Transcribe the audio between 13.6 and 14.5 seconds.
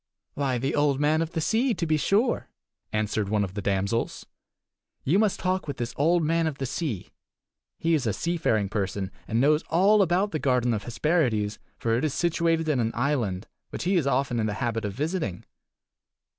which he is often in